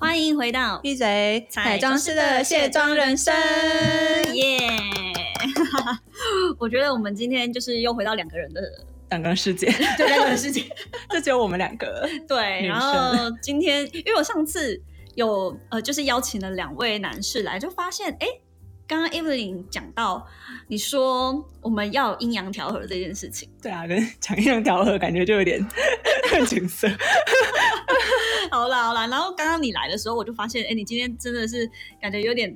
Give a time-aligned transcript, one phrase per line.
[0.00, 1.46] 欢迎回到闭嘴！
[1.50, 3.34] 彩妆师的卸妆人生，
[4.34, 4.58] 耶！
[6.58, 8.62] 我觉得我们今天就是又回到两个人的
[9.10, 9.66] 两个世界，
[9.98, 10.62] 对两个人世界，
[11.12, 12.08] 就只有我们两个。
[12.26, 14.80] 对，然后今天因为我上次
[15.16, 18.26] 有呃，就是邀请了两位男士来，就发现哎，
[18.90, 20.26] 刚刚 Evelyn 讲到
[20.66, 25.64] 你说我们要阴阳调和这件事情，对啊，跟讲阴阳调和感觉就有点
[26.48, 26.88] 景色。
[28.50, 31.70] 好啦好啦，然后刚刚你来的时候，我就发现，哎，你今天真的是
[32.02, 32.52] 感觉有点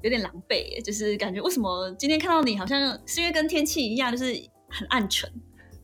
[0.00, 4.32] 有点狼狈，就是感觉为什么今天看到你好像是因为跟天气一样，就是
[4.70, 5.30] 很暗沉。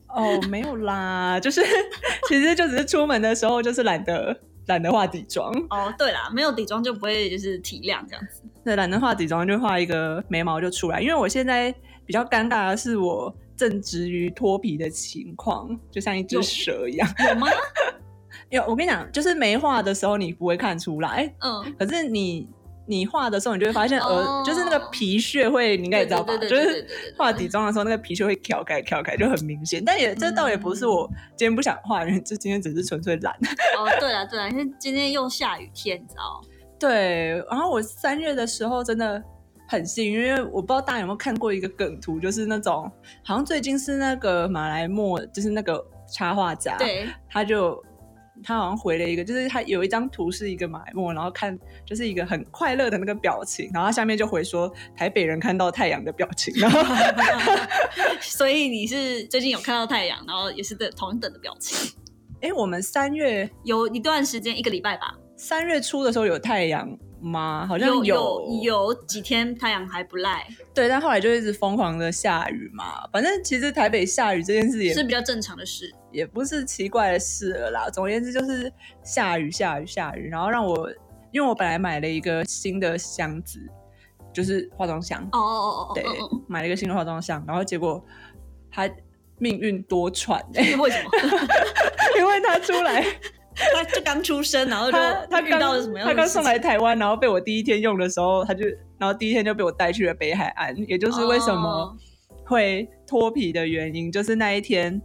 [0.07, 1.61] 哦，没有啦，就是
[2.27, 5.51] 其实就只是出门的时候就是懒得懒得化底妆。
[5.69, 8.41] 哦，对啦，没有底妆就不会就是提亮这样子。
[8.63, 11.73] 对，懒得化底妆就画一个眉毛就出来，因为我现在
[12.05, 17.07] 比较尴尬的是我正值于脱皮的情况，就像一只蛇一样。
[17.29, 17.47] 有吗？
[18.49, 22.47] 有，我跟你讲，就是没画的时候你不会看出来，嗯，可是你
[22.87, 26.35] 你画的时候，你就会发现，呃，就是那个皮屑会，你应该也知道吧？
[26.37, 26.85] 就是
[27.17, 29.81] 画底妆的时候，那个皮屑会挑开挑开，就很明显。
[29.85, 31.07] 但也这倒也不是我
[31.37, 33.33] 今天不想画，因为就今天只是纯粹懒。
[33.77, 36.41] 哦，对了对了，因为今天又下雨天，你知道？
[36.79, 39.23] 对，然后我三月的时候真的
[39.67, 42.91] 很幸运，因为我不知道大家有没有看过一个梗图，就是那种
[43.23, 47.81] 好像最近是那个马来莫，就是那个插画家，对，他就。
[48.43, 56.53] 他好像回了一个，就是他有一张图是一个马莫，然后看就是一个很快乐的那个表情，然后他下面就回说台北人看到太阳的表情。
[56.57, 56.81] 然 后
[58.21, 61.91] 所以你是最近有看到太阳，然后也是的同等的表情。
[62.41, 66.89] 哎，我们三月有一段时间一个礼拜吧，三月初的时候有太阳
[67.21, 67.65] 吗？
[67.67, 70.45] 好像有有几天太阳还不赖。
[70.73, 73.07] 对，但后来就一直疯狂的下雨嘛。
[73.11, 75.93] 反正其实台北下雨这件事也是比较正常的事。
[76.11, 77.89] 也不是奇怪的事了啦。
[77.89, 78.71] 总而言之，就是
[79.03, 80.89] 下雨、下雨、下雨，然后让我，
[81.31, 83.59] 因为我本来买了一个新的箱子，
[84.33, 85.21] 就是化妆箱。
[85.31, 86.03] 哦哦哦哦，对，
[86.47, 88.03] 买了一个新的化妆箱，然后结果
[88.69, 88.89] 他
[89.37, 90.41] 命运多舛。
[90.53, 91.09] 为什么？
[92.19, 93.01] 因为他出来，
[93.75, 94.97] 他就刚出生，然后就
[95.29, 96.07] 他遇到了什么样？
[96.07, 98.65] 他刚送来台湾，然后被我第一天用的时候，他就，
[98.97, 101.95] 然后第一天就被我带去了北海岸，也就是为什么
[102.45, 105.01] 会脱皮的原因，就是那一天。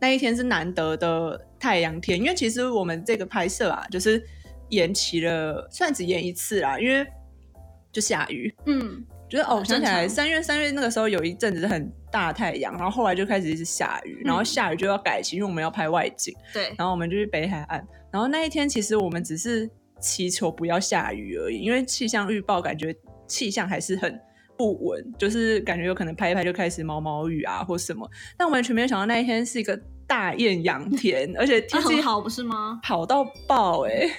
[0.00, 4.24] 那一天是难得的太阳天，因为其实我们这个拍摄啊，就是
[4.68, 7.04] 延期了，算只延一次啦，因为
[7.90, 8.54] 就下雨。
[8.66, 16.34] 嗯，就是哦，想起来三月三月那个时候有一阵子是很大太阳，然后后来就开始一直下雨，然后下雨就要改期，因为我们要拍外景。
[16.52, 19.68] 对，然后我们就去北海岸，然后那一天其实我们只是
[20.00, 22.94] 祈求不要下雨而已，因为气象预报感觉
[23.26, 24.20] 气象还是很。
[24.58, 28.04] 不稳，就是感觉有可能拍一拍就开始毛毛雨啊，或什么。
[28.36, 32.80] 但完全没有想到那一天是一个大艳阳天，而且天气好，不是吗？
[32.82, 34.10] 好到爆哎！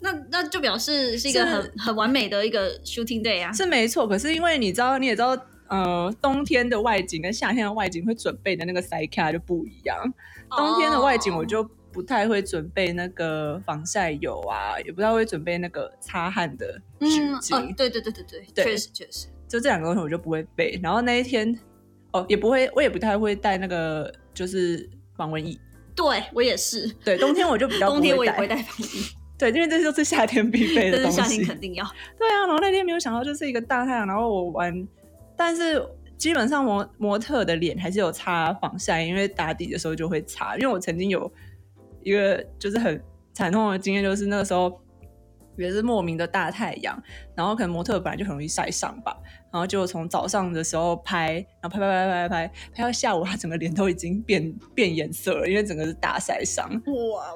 [0.00, 4.08] 那那就表示是一个很很完美的一个 shooting day 啊，是没错。
[4.08, 5.36] 可是因为你知道，你也知道，
[5.68, 9.96] 呃，冬天的外景跟夏天的外景会准备的那个塞卡就不一样。
[10.50, 11.62] 冬天的外景我就
[11.92, 17.74] 不太会准备那个防晒油啊，也不太会准备那个擦汗的纸巾。
[17.76, 18.24] 对对对对
[18.54, 19.26] 对，确实确实。
[19.48, 21.56] 就这两个东西我就不会背，然后那一天
[22.12, 25.58] 哦也不会，我也不太会带那个就是防蚊液。
[25.94, 29.02] 对我也是，对冬天我就比较冬天我也不会带防蚊液。
[29.40, 31.16] 对，因为这就是夏天必备的 东西。
[31.16, 31.84] 夏天肯定要。
[32.18, 34.86] 对啊，然后那天没有想到就是一个大太阳，然后我玩，
[35.34, 35.82] 但是
[36.18, 40.54] 基本上模模特的脸还是有擦防晒，因为打底的时候就会擦。
[40.56, 41.32] 因为我曾经有
[42.02, 43.02] 一个就是很
[43.32, 44.80] 惨痛的经验，就是那个时候。
[45.60, 47.00] 也是莫名的大太阳，
[47.34, 49.16] 然后可能模特本来就很容易晒伤吧，
[49.52, 56.70] 然后就从早上的时候拍，然后拍拍拍拍拍拍，拍到下午，他整个脸都已经变变颜色了，因为整个是大晒伤。
[56.70, 57.34] 哇，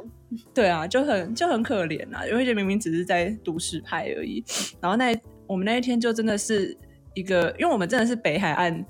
[0.55, 4.45] 对啊，就很就很可怜啊，因为这明明只是在都市拍而已。
[4.81, 5.15] 然后那
[5.47, 6.77] 我们那一天就真的是
[7.15, 8.85] 一个，因为我们真的是北海岸，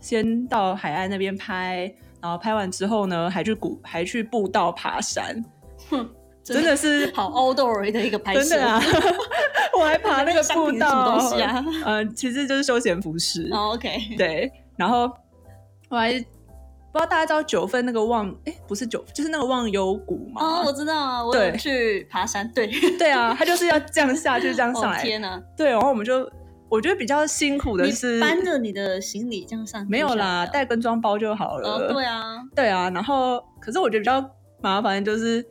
[0.00, 5.44] 先到海岸那边拍，然后拍完之后呢，还去古还去步道爬山。
[5.90, 6.08] 哼。
[6.54, 8.80] 真的是好 outdoor 的一个拍摄，真的啊！
[9.78, 11.64] 我还爬那个步道，什么东西啊？
[11.84, 13.48] 呃，其实就是休闲服饰。
[13.52, 14.50] 哦，OK，对。
[14.76, 15.10] 然后
[15.88, 20.42] 我还不知道大家知道九份那个忘，哎，不是九，就是那个忘忧谷嘛。
[20.42, 22.50] 哦，我知道啊，我有去爬山。
[22.52, 22.66] 对，
[22.98, 25.02] 对啊，他就是要这样下去，这样上来。
[25.02, 25.40] 天哪！
[25.56, 26.28] 对，然后我们就
[26.68, 31.68] 我觉得比较辛苦的是搬着你的行李这样上，没有啦，带跟装包就好了。
[31.68, 32.90] 哦，对啊，对啊。
[32.90, 34.28] 然后，可是我觉得比较
[34.60, 35.44] 麻烦就是。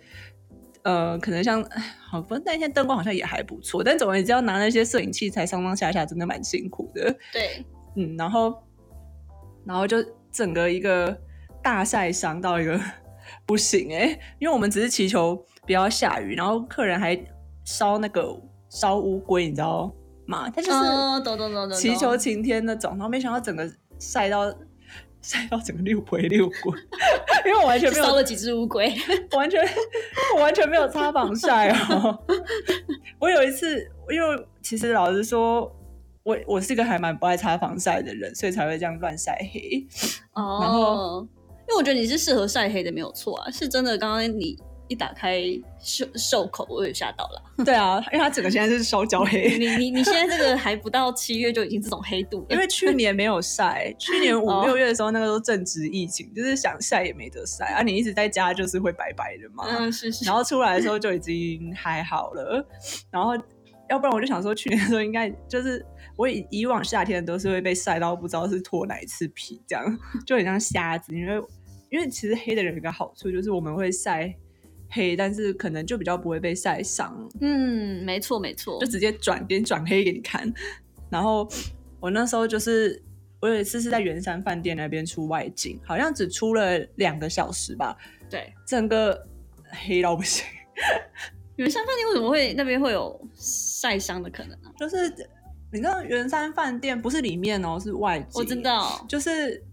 [0.88, 1.62] 呃，可能像
[2.10, 7.14] 好，不那天灯光好像也还不错，但总而言之，要拿那些摄影器材上上下下，真的蛮辛苦的。
[7.34, 7.66] 对，
[7.98, 8.58] 嗯，然后，
[9.66, 9.98] 然后就
[10.32, 11.14] 整个一个
[11.62, 12.80] 大晒伤到一个
[13.46, 15.36] 不行哎，因为我们只是祈求
[15.66, 17.22] 不要下雨，然后客人还
[17.66, 18.24] 烧那个
[18.70, 19.94] 烧乌龟，你知道
[20.26, 20.50] 吗？
[20.50, 23.70] 他就是祈求晴天那种，然后没想到整个
[24.00, 24.56] 晒到。
[25.28, 26.74] 晒到整个六回六滚，
[27.46, 28.96] 因为我完全没有烧了几只乌龟，
[29.36, 29.62] 完全
[30.36, 32.18] 我完全没有擦防晒哦。
[33.20, 35.70] 我有一次，因为其实老实说，
[36.24, 39.86] 我我是一个还蛮不爱擦防晒的人，所以才会这样乱晒黑。
[40.34, 41.28] 哦，然后
[41.68, 43.98] 因为我觉得你是适合晒黑的，没有错啊，是真的。
[43.98, 44.58] 刚刚你。
[44.88, 45.42] 一打开
[45.80, 47.44] 袖袖口，我也吓到了。
[47.66, 49.58] 对啊，因为它整个现在是烧焦黑。
[49.58, 57.82] 你你你现在这个还不到七月就已经这种黑度， 因为去年没有晒，去年五六月的时候那个时候正值疫情，就是想晒也没得晒啊。
[57.82, 59.66] 你一直在家就是会白白的嘛。
[59.68, 60.26] 嗯，是是。
[60.26, 62.66] 然后出来的时候就已经还好了。
[63.12, 63.32] 然后
[63.90, 65.86] 要不然我就想说，去年的时候应该就是
[66.16, 71.14] 我以以往夏天都是会被晒到不知道是脱哪一次皮，这样就很像瞎子。
[71.16, 71.42] 因为
[71.90, 74.36] 因为其实黑的人有个好处就是我们会晒。
[74.90, 77.30] 黑，但是可能就比较不会被晒伤。
[77.42, 80.52] 嗯，没错没错，就直接转边转黑给你看。
[81.10, 81.48] 然后
[82.00, 83.02] 我那时候就是，
[83.40, 87.98] 我有一次是在圆山饭店那边出外景，好像只出了两个小时吧。
[88.30, 89.28] 对，整个
[89.86, 90.46] 黑到不行。
[91.58, 94.72] 圆山饭店为什么会那边会有晒伤的可能呢？
[94.78, 95.10] 就是
[95.72, 98.28] 你知道圆山饭店不是里面哦，是外景。
[98.36, 99.64] 我知道，就是。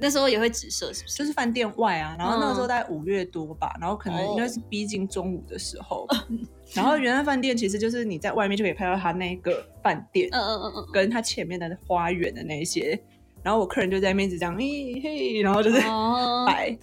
[0.00, 1.16] 那时候也会直射，是不是？
[1.18, 6.06] 就是饭店外啊，然后那个时候大概五月多吧，然后可能应该是逼近中午的时候，
[6.74, 12.98] 然后原来饭店其实就是你在外面就可以拍到他那个饭店，嗯嗯嗯嗯，跟他前面的花园的那些，
[13.42, 15.80] 然后我客人就在面子这样，嘿嘿，然后就是
[16.46, 16.76] 摆，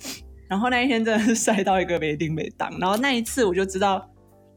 [0.48, 4.06] 然后那一天真的是 晒到一个没丁没当，然后那一次我就知道。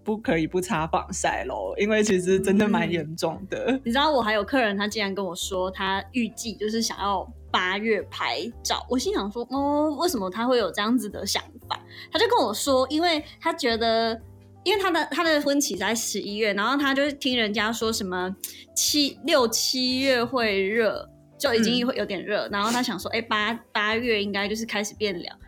[0.08, 3.78] 不可以不擦防晒喽，因为其实真的蛮严重的。
[3.84, 8.86] 你知道我还有客人，他竟然跟我说，他预计就是想要八月拍照。
[8.88, 11.78] 我心想说，哦，为什么他会有这样子的想法？
[12.10, 14.18] 他就跟我说，因为他觉得，
[14.64, 18.34] 因为他的他的婚期在十一月，然后他就听人家说什么
[18.74, 21.06] 七六七月会热，
[21.38, 25.38] 就已经会有点热，然后他想说，哎，八八月应该就是开始变凉。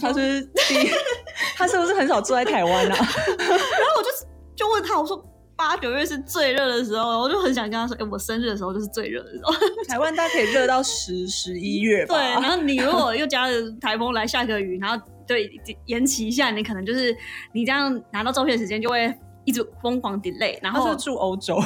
[0.00, 0.90] 他是第，
[1.56, 2.94] 他是不是很少住在台湾啊？
[2.96, 4.08] 然后我就
[4.54, 5.22] 就问他，我说
[5.56, 9.52] 八九月是最热的时候，我就很想跟他说，哎，我生日的时候就是最热的时候。
[9.88, 12.14] 台湾大概可以热到十十一月吧。
[12.14, 15.50] 对，然后你如果又加了台风来下个雨，然后对
[15.86, 17.16] 延期一下，你可能就是
[17.52, 19.14] 你这样拿到照片时间就会。
[19.46, 21.60] 一直疯狂 delay，然后是住欧洲，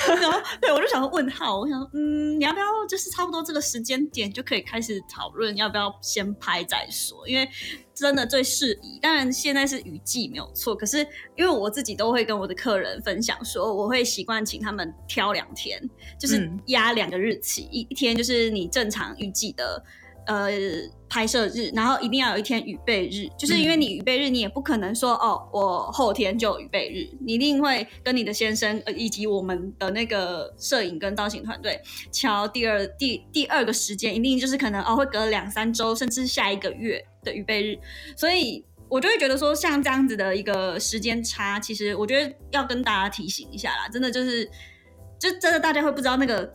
[0.20, 7.48] 然后对我就想说问号，我想嗯，你要不要就是差不多这个时间点就可以开始讨论要不要先拍再说，因为
[7.94, 8.98] 真的最适宜。
[9.00, 10.98] 当然现在是雨季没有错，可是
[11.36, 15.80] 因为我自己都会跟我的客人分享说，我会习惯请他们挑两天，
[16.18, 19.84] 就是压两个日期，一一天就是你正常预计的。
[20.30, 20.48] 呃，
[21.08, 31.80] 拍摄日，然后一定要有一天预备日，就是因为你预备日，你也不可能说哦，我后天就预备日，你一定会跟你的先生呃以及我们的那个摄影跟造型团队
[32.12, 37.76] 敲第二第第二个时间，一定就是可能哦会隔两三周，甚至下一个月的预备日，
[38.16, 44.48] 所以我就会觉得说像这样子的一个时间差，其实我觉得要跟大家提醒一下啦，真的就是，
[45.18, 46.54] 就真的大家会不知道那个。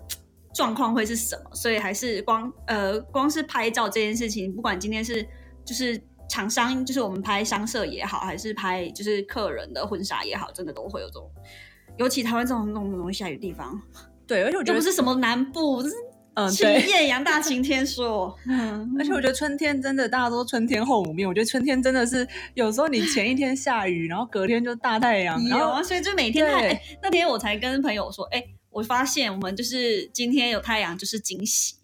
[0.55, 1.53] 状况会是什么？
[1.53, 5.21] 所以还是光呃，光是拍照这件事情，不管今天是
[5.65, 11.29] 就是厂商，就是我们拍商社也好，还是拍就是客人的婚纱也好，真的都会有这种，
[11.97, 13.77] 尤其台湾这种那种容易下雨的地方。
[14.25, 15.89] 对，而且我觉得不是什么南部，是
[16.35, 18.33] 嗯，对，艳阳大晴天说。
[18.47, 21.27] 嗯，而且我觉得春天真的，大家都春天后母面。
[21.27, 25.37] 我觉得春天真的是有时候你前一天下雨，然后隔天就大太阳。
[25.43, 26.81] 有啊，所以就每天太。
[27.03, 28.41] 那天我才跟朋友说，哎。
[28.75, 31.75] 我发现我们就是今天有太阳就是惊喜，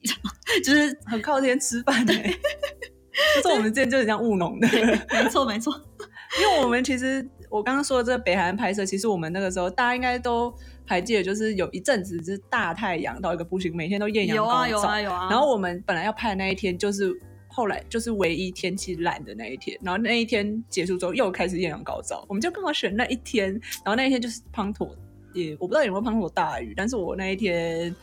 [0.61, 2.13] 就是 很靠天吃饭的。
[2.13, 4.67] 就是我们之前就很像务农的，
[5.09, 5.73] 没错没错。
[6.41, 10.53] 因为我们其实我刚刚说的这个北海岸拍摄，其实我们那个时候大家应该都
[10.85, 14.49] 还记得，就是有一阵子是大太阳到一个不行，每天都艳阳高照。
[14.49, 15.29] 有啊有啊有啊。
[15.29, 17.09] 然后我们本来要拍的那一天就是
[17.47, 23.49] 后来就是唯一天气烂的那一天，然后那一天结束之后又开始艳阳高照，我们就刚好选那一天，
[23.85, 24.93] 然后那一天就是滂沱，
[25.33, 27.95] 也我不知道有没有碰过大雨，但是我那一天，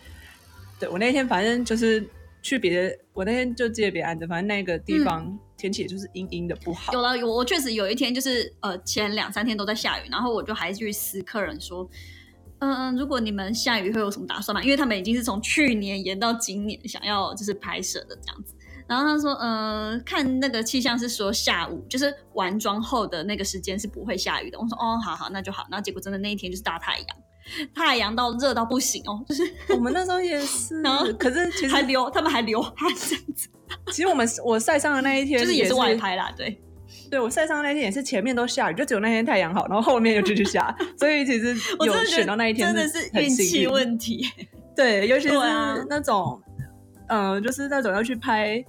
[0.78, 2.06] 对我那一天反正就是
[2.42, 6.92] 去别的，我那天就接别案子，反正那个地方天气也就是阴阴的不好。
[6.92, 11.88] 有了，有我确实有一天就是呃前两三天都在下雨，然后我就还去私客人说，
[12.60, 14.62] 嗯嗯，如果你们下雨会有什么打算吗？
[14.62, 18.54] 因为他们已经是从去年延到今年想要就是拍摄的这样子。
[18.88, 24.58] 然后他说，呃，看那个气象是说下午就是完妆后的那个时间是不会下雨的。
[24.58, 25.66] 我说，哦，好好，那就好。
[25.70, 27.06] 然后结果真的那一天就是大太阳，
[27.74, 33.48] 太阳到热到不行哦，就是我们那时候也是， 然后可是其实还流，他们还流汗这样子。
[33.92, 36.58] 其实我们我晒伤的那一天就是也是外拍啦，对，
[37.10, 41.54] 对我晒伤的那天也是前面都下雨，就只有那天太阳好，然后后面又继续下，所以其实
[41.84, 44.26] 有选到那一天真的是运气问题。
[44.74, 45.34] 对，尤其是
[45.90, 46.40] 那种，
[47.08, 48.64] 嗯，就是那种要去拍。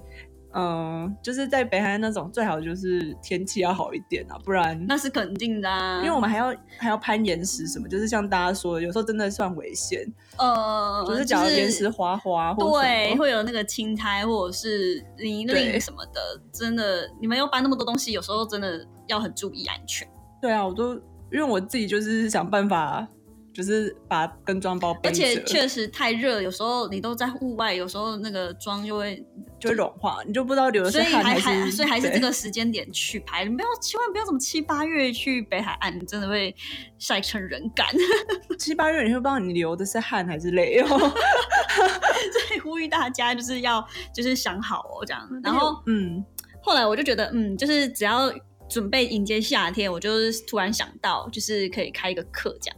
[0.52, 5.98] 嗯，就是在北海那种最好就是天气要好一点啊，不然那是肯定的啊。
[5.98, 10.04] 因为我们还要还要攀岩石什么，就是像大家说的，有时候真的算危险。
[10.38, 16.20] 呃，就是假如岩石滑滑，对，会有那个青苔或者是泥泞什么的，
[16.52, 20.04] 真的，你们要搬那么多东西，有时候真的要很注意安全。
[20.42, 20.94] 对啊，我都
[21.30, 23.06] 因为我自己就是想办法。
[23.52, 29.24] 就是把跟妆包，而且确实太热，有时候你都在户外，有时候那个妆就会
[29.58, 31.72] 就会融化，你就不知道流的是汗还是。
[31.72, 36.54] 所以还是这个时间点去拍，你不要千万不要怎么七八月去北海岸，真的会
[36.98, 37.86] 晒成人干。
[38.58, 40.86] 七八月你会不知道你流的是汗还是泪哦。
[40.96, 45.28] 所以呼吁大家就是要就是想好哦这样。
[45.42, 46.24] 然后嗯，
[46.62, 48.32] 后来我就觉得嗯，就是只要
[48.68, 52.76] 准备迎接夏天，我就是突然想到就是可以开一个课这样。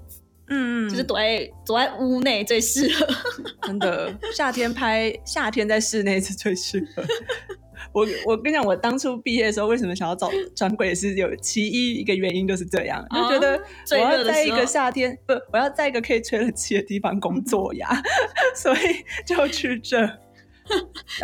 [0.55, 3.07] 嗯，就是躲在躲在屋内最适合。
[3.67, 7.03] 真的，夏天拍夏天在室内是最适合。
[7.93, 13.61] 我我跟你讲，我当初毕业的时候，为什么想要找专柜，也是有其一一个原因，就是这样，就觉得
[13.93, 17.89] 我要在一个夏天，不，我要在一个可以吹冷气的地方工作呀，
[18.55, 18.79] 所以
[19.27, 20.09] 就去这。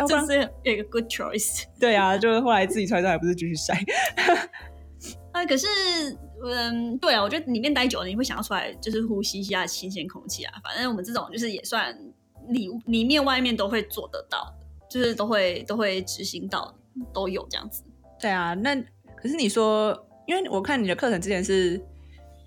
[0.05, 1.63] 这是一个 good choice。
[1.79, 3.73] 对啊，就是后来自己穿上，还不是继续晒。
[5.31, 5.67] 啊，可是。
[6.41, 10.53] 嗯，对啊，我觉得里面待久了，你会想要出来，就是呼吸一下新鲜空气啊。
[10.63, 11.93] 反正我们这种就是也算
[12.47, 14.49] 里里面外面都会做得到，
[14.89, 16.73] 就是都会都会执行到，
[17.13, 17.83] 都有这样子。
[18.21, 18.73] 对啊，那
[19.17, 19.91] 可是你说，
[20.25, 21.77] 因为我看你的课程之前是，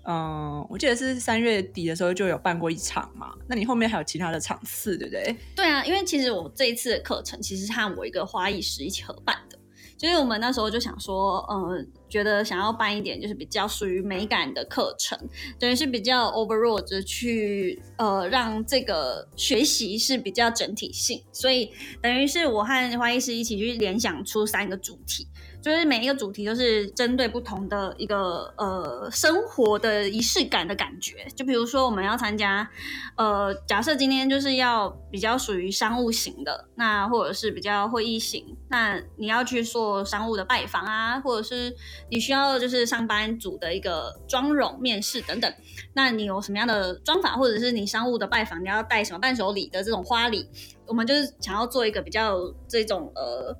[0.07, 3.31] 嗯，我记得是三月底的时候就有办过一场嘛。
[3.47, 5.37] 那你后面还有其他的场次，对不对？
[5.55, 9.52] 对啊，因为其实我这一次的课程其实是和我一个花艺师一起合办的。
[9.97, 15.17] 所以我们那时候就想说，呃，觉得想要办一点就是比较属于美感的课程，
[15.57, 21.23] 等于是比较 overall 的去，呃，让这个学习是比较整体性。
[21.31, 21.71] 所以
[22.01, 25.27] 等于是我和花艺师一起去联想出三个主题。
[25.63, 32.69] 就是每一个主题都是针对不同的一个呃生活的仪式感的感觉，就比如说我们要参加，
[33.15, 41.73] 呃，假设今天就是要比较属于商务型的，那或者是比较会议型，那你要去做商务的拜访啊，或者是
[42.09, 45.53] 你需要就是上班族的一个妆容面试等等，
[45.93, 50.45] 那你有什么样的妆法，或者是你商务的拜访你要带什么伴手礼的这种花礼，
[50.87, 53.55] 我们就是想要做一个比较这种呃。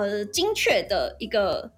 [0.00, 1.68] 呃，精确的一个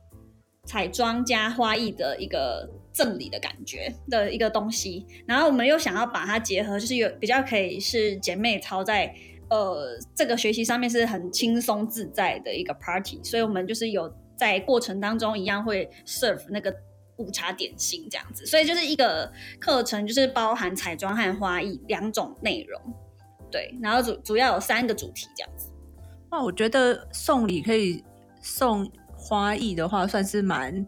[0.66, 9.14] 彩妆加花艺的一个赠礼的感觉的一个东西，然后我们又想要把它结合，就是有比较可以是姐妹操在
[9.48, 16.74] 呃这个学习上面是很轻松自在的一个 party，所以我们就是有在过程当中一样会 serve 那个
[17.16, 22.80] 午茶点心这样子，所以就是一个课程就是包含彩妆和花艺两种内容，
[23.50, 25.70] 对，然后主主要有三个主题这样子。
[26.32, 28.04] 那我觉得送礼可以
[28.40, 30.86] 送花艺的话，算是蛮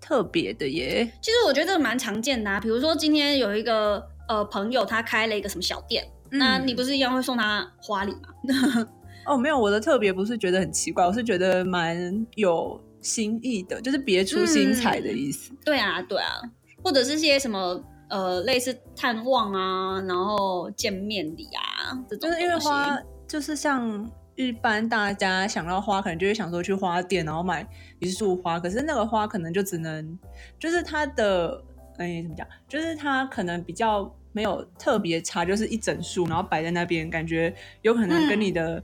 [0.00, 1.10] 特别的耶。
[1.20, 8.88] 其实我觉得蛮常见的啊，比如说今天有一个呃朋友，他开了一个什么小店，那你不是一样会送他花礼吗？
[9.26, 15.52] 哦，没有，我的特别不是觉得很奇怪，我是觉得蛮有新意的，就是别出心裁的意思。
[15.64, 16.40] 对啊，对啊，
[16.82, 22.30] 或者是些什么呃类似探望啊，然后见面礼啊，这种。
[22.30, 22.98] 就是因为花，
[23.28, 24.10] 就是像。
[24.36, 27.66] 一般大家想到花，可能就会想说去花店，然后买
[27.98, 28.60] 一束花。
[28.60, 30.18] 可是那个花可能就只能，
[30.58, 31.62] 就是它的，
[31.96, 32.46] 哎，怎么讲？
[32.68, 38.82] 就是它可能比较没有特别差，就是一整束，然后摆在那边，感觉有可能跟你的，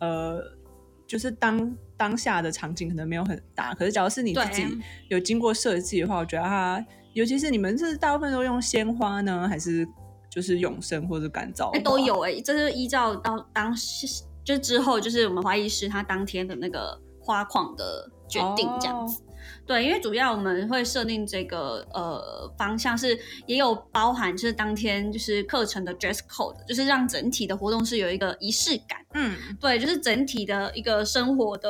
[0.00, 0.42] 呃，
[1.06, 3.74] 就是当当下的场景可能没有很搭。
[3.74, 4.66] 可是，假如是你自己
[5.08, 9.86] 有经过设计的话，我觉得它，尤其是你们是大部分都用鲜花呢，还是
[10.30, 11.68] 就是永生或者干燥？
[11.76, 14.24] 哎，都有哎，这是依照到当时。
[14.46, 19.20] 就之后就是我们花艺师他当天的那个花框的决定这样子。
[19.66, 29.04] 对，因为主要我们会设定这个呃方向是也有包含，就是当天就是课程的 dress code，就是让整体的活动是有一个仪式感。
[29.14, 31.68] 嗯，对，就是整体的一个生活的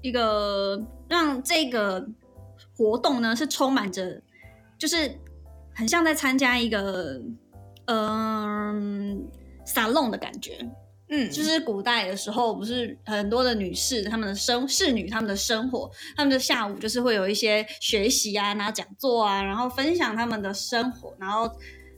[0.00, 2.04] 一个让这个
[2.76, 4.20] 活动呢是充满着，
[4.76, 5.16] 就是
[5.74, 7.20] 很像在参加一个
[7.86, 9.24] 嗯、
[9.64, 10.68] salon 的感觉。
[11.14, 21.50] 嗯，就是古代的时候，不是很多的女士，她们的生侍女，她们的生活，她们的下午就是会有一些学习啊，然后讲座啊，然后分享她们的生活，然后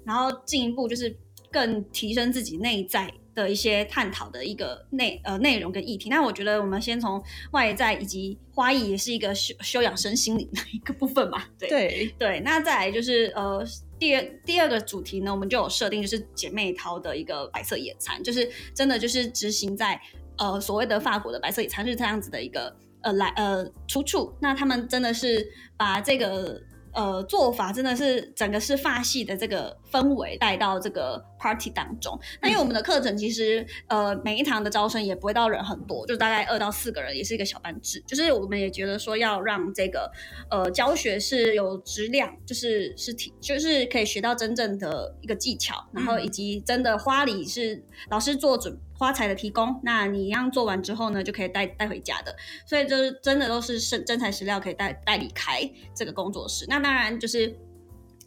[0.05, 1.17] 然后进一步就是
[1.53, 6.09] 更提升自己内在的一些探讨的一个内呃内容跟议题。
[6.09, 11.69] 那我觉得我们先从外在以及花艺也是一个修修养身心灵的一个部分嘛，对。
[11.69, 13.65] 对，对，那再来就是呃，
[14.05, 19.99] 第二第二个主题呢，我们就有设定就是姐妹淘的一个白色野餐，就是真的就是执行在
[20.37, 24.31] 呃所谓的法国的白色野餐是这样子的一个呃来呃出处。
[24.43, 26.61] 那他们真的是把这个
[26.93, 32.19] 呃做法真的是整个是发系的这个氛围带到这个 party 当中。
[32.41, 38.03] 那因为我们的课程其实呃每一堂的招生也不会到人很多，就大概二到四个人，也是一个小班制。
[38.07, 40.11] 就是我们也觉得说要让这个
[40.51, 52.35] 呃教学是有质量，就是是体就是可以学到真正的一个技巧，然后以及真的花里是老师做准花材的提供，那你一样做完之后呢，就可以带带回家的。
[52.67, 55.61] 所以就是真的都是真真材实料可以带带离开
[55.95, 56.65] 这个工作室。
[56.69, 57.55] 那当然就是。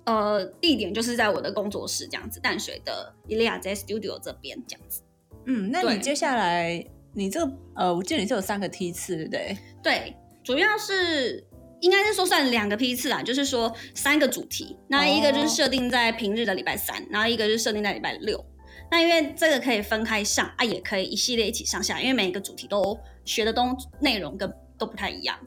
[0.07, 5.01] 呃，地点就是在我的工作室这样子，淡水的伊利亚在 Studio 这边这样子。
[5.45, 6.81] 嗯，那你接下来
[7.13, 9.57] 你这个呃，我记得你是有三个梯次，对不对？
[9.83, 11.45] 对，主要是
[11.81, 18.41] 应该是说算两个批次啦，就是说三个主题，那一个就是设定在平日的礼拜三，然后一个是设定在礼拜六。
[18.89, 25.37] 那因为这个可以分开上啊，也可以一系列一起上下，因为每一个主题都学的东内容跟都不太一样。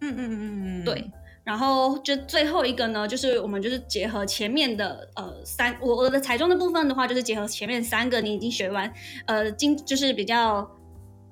[0.00, 1.10] 嗯嗯嗯嗯，对，
[1.46, 8.92] 然后就最后一个呢，就是我们就是结合前面的呃三，我我的彩妆的部分的话，就是结合前面三个你已经学完，
[9.26, 10.68] 呃，精就是比较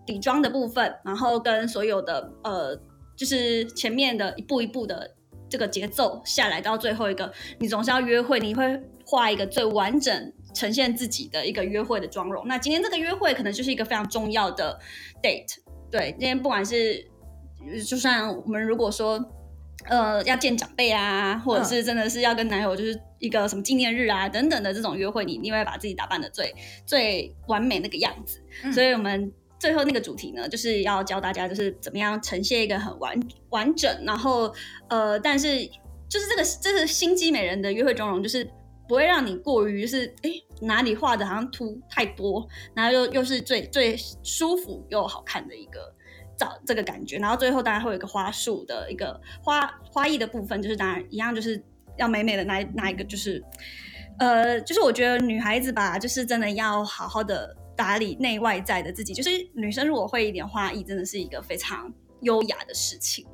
[0.06, 2.80] 底妆的部分，然后跟所有的呃，
[3.16, 5.16] 就是前面的一步一步的
[5.48, 12.46] 这个节奏下来，到最后一个，你总是要约会，你会画一个最完整呈现自己的一个约会的妆容。
[12.46, 14.78] 那今天这个约会可能就是一个非常重要的
[15.20, 15.56] date，
[15.90, 17.04] 对，今天不管是
[17.84, 19.18] 就算我们如果说。
[19.86, 26.54] 呃，要见长辈啊，或者是真的是要跟男友就是一个什么纪念日啊等等的这种约会，你一定会把自己打扮的最
[26.86, 28.40] 最完美那个样子。
[28.62, 33.18] 嗯所以我们最后那个主题呢，就是要教大家就是怎么样呈现一个很完
[33.50, 34.52] 完整，然后
[34.88, 35.64] 呃，但是
[36.08, 38.48] 就是这个这个心机美人的约会妆容，就是
[38.88, 40.30] 不会让你过于就是哎
[40.62, 45.94] 哪里画的好像凸太多，然后又又是最最舒服又好看的一个。
[46.36, 51.62] 找这个感觉，然后最后当然会有一个花束的一个花花艺的部分，就是当然一样就是
[51.96, 53.42] 要美美的那那一个就是，
[54.18, 61.92] 呃，就是我觉得女孩子吧，就是真的要好好的打理内外在的自己，就是女生如果会一点花艺，真的是一个非常
[62.22, 63.26] 优雅的事情。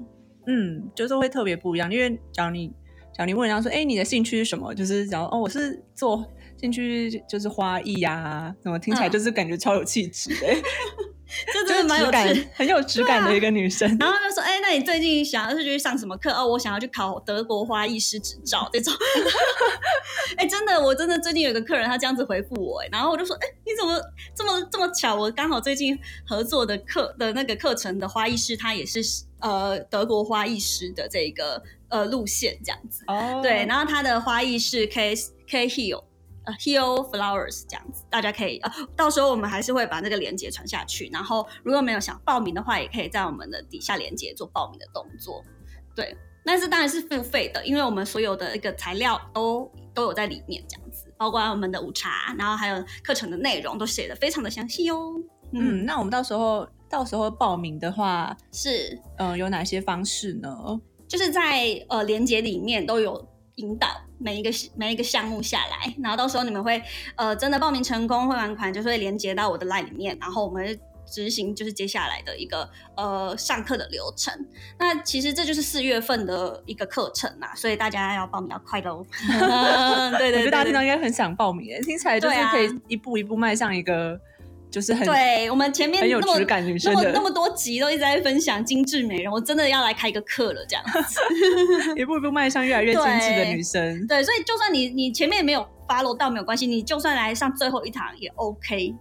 [0.46, 1.92] 嗯，就是会特别不一样。
[1.92, 2.68] 因为假如你
[3.12, 4.74] 假如你问人家说，哎、你的兴趣是什么？
[4.74, 6.26] 就是假如哦，我是做
[6.58, 11.19] 兴趣就是花艺呀、怎么听起来嗯就是感觉超有气质的、这
[11.54, 12.10] 就真的蛮有。
[12.54, 13.88] 很有质感的一个女生。
[13.98, 16.30] 然后就说：“哎、那你最近想要是去上什么课？
[16.32, 18.92] 哦，我想要去考德国花艺师执照这种。
[20.36, 24.00] 哎、真的，我真的最近有个客人，他这样子回复我、哎，然后我就说：哎、你怎么
[24.34, 25.14] 这么这么巧？
[25.14, 29.00] 我刚好最近合作的课的那个课程的花艺师，他也是
[29.40, 33.04] 呃德国花艺师的这个呃路线这样子。
[33.06, 35.14] 哦对，然后他的花艺是 K
[35.48, 36.04] K Heal。”
[36.44, 41.08] 呃，Heal Flowers 这样子，大家可以呃，到时候我们还是会把那个链接传下去。
[41.12, 45.44] 然后如果没有想报名的话，也可以在我们的底下链接做报名的动作。
[45.94, 55.14] 对，但是当然是付费的，因为我们所有的一个材料都都有在里面，这样子，包括我们的午茶，然后还有课程的内容都写的非常的详细哦。
[55.52, 60.80] 嗯，那我们到时候到时候报名的话，是，嗯、有哪些方式呢？
[61.08, 63.88] 就是在呃连接里面都有引导
[64.20, 66.80] 每一个每一个项目下来，然后到时候你们会
[67.16, 74.32] 呃真的报名成功汇完款，就是会连接到我的 line 里面，然后我们执行就是接下来的一个呃上课的流程。
[74.78, 79.04] 那其实这就是四月份的一个课程嘛，所以大家要报名要快喽。
[79.26, 84.20] 对我对对觉得大家听到应该很想报名耶，听起来就是可以一步一步迈向一个
[84.70, 91.20] 就是很对，我们前面很有那么质感女那么那么多集都一直在分享精致美容，我真的要来开一个课了，这样子。
[92.00, 94.06] 一步一步迈向越来越精致的女生。
[94.06, 98.94] 对，所以就算你你前面没有 follow 到没有关系，你就算来上最后一堂也 OK。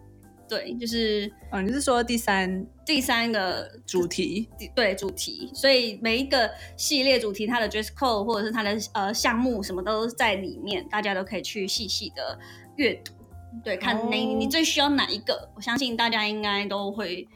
[0.47, 4.49] 对，就是哦，你是说第三第三个主题？
[4.75, 12.39] 对主题，所以每一个系列主题，它的 dress code 或者是它的呃项目什么都在里面，大家都可以去细细的
[12.77, 13.13] 阅读。
[13.63, 17.27] 对，看哪你最需要哪一个，我相信大家应该都会。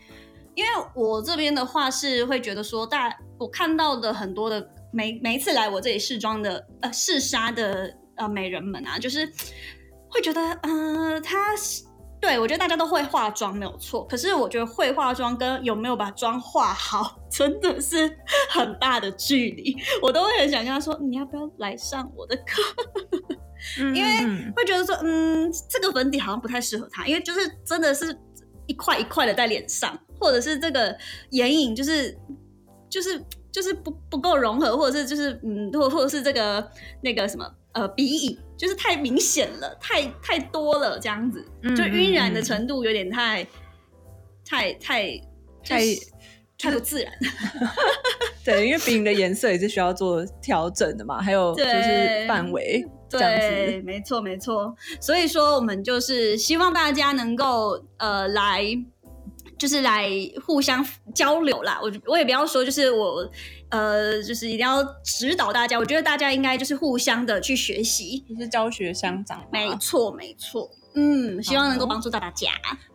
[0.55, 9.27] 因为我这边的话是会觉得说，大我看到的很多的每每一次来我这里试妆的呃试纱的呃美人们啊，就是
[10.09, 11.55] 会觉得呃她
[12.21, 18.15] 对我觉得大家都会化妆没有错，可是我觉得会化妆跟有没有把妆化好真的是
[18.49, 22.61] 很大的距离，我都会很想跟他说你要不要来上我的课，
[23.95, 28.17] 因为会觉得说嗯这个粉底好像不太适合他，因为就是真的是
[28.67, 29.97] 一块一块的在脸上。
[30.19, 30.95] 或者是这个
[31.31, 32.17] 眼影就是
[32.89, 33.21] 就是
[33.51, 36.65] 就是不不够融合，或者是就是嗯，或或者是这个
[37.01, 41.45] 那个什么呃鼻影，就是太明显了，太太多了，这样子
[41.75, 43.45] 就晕染的程度有点太
[44.45, 45.21] 太太
[45.61, 45.81] 太
[46.57, 47.11] 太不自然。
[48.45, 52.85] 对，因为鼻影的颜色也是需要做调整的嘛，还有就是范围
[53.19, 53.81] 这样子。
[53.83, 58.63] 没错没错，所以说我们就是希望大家能够呃来。
[59.55, 60.09] 就是来
[60.45, 63.25] 互相交流啦，我我也不要说，就是我，
[63.69, 65.79] 呃，就是一定要指导大家。
[65.79, 69.41] 我觉得大家应该就是互相的去学习，就是教学相长。
[69.53, 70.69] 没错，没错。
[70.95, 72.49] 嗯，希望能够帮助到大家。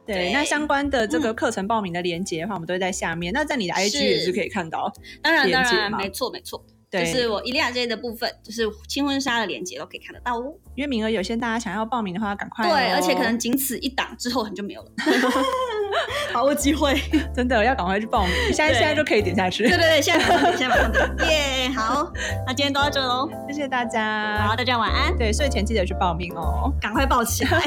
[0.05, 3.33] 对，那相关的这个课程报名的链接的话，我们都会在下面。
[3.33, 6.63] 那在你的 IG 也是可以看到，当然当然，没错没错。
[6.91, 10.55] 就是我伊利亚这些的部分，就是轻婚纱的链接都可以看得到哦。
[10.75, 12.67] 因为名额有限，大家想要报名的话，赶快。
[12.67, 14.91] 对，而且可能仅此一档，之后很就没有了。
[16.33, 16.95] 把握机会，
[17.35, 19.65] 真的要赶快去报名，现在现在就可以点下去。
[19.65, 21.31] 对对对，现在马上点，现在马上点。
[21.31, 22.11] 耶，好，
[22.47, 24.39] 那今天都到这喽，谢谢大家。
[24.47, 25.17] 好，大家晚安。
[25.17, 27.63] 对，睡前记得去报名哦，赶快报起来，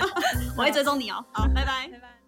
[0.56, 1.24] 我会追踪你哦。
[1.32, 2.21] 好，拜拜，拜拜。